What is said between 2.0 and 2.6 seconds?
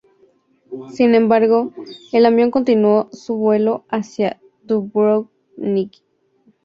el avión